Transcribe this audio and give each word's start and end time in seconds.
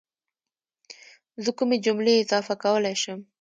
زه 1.43 1.51
کومې 1.57 1.77
جملې 1.85 2.13
اضافه 2.23 2.53
کولای 2.63 2.95
شم 3.01 3.19